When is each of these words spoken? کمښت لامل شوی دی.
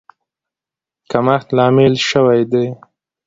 کمښت 1.11 1.47
لامل 1.57 1.93
شوی 2.09 2.41
دی. 2.51 2.65